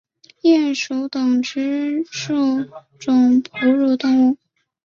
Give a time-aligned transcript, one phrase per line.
[0.41, 2.65] 鼹属等之数
[2.97, 4.37] 种哺乳动物。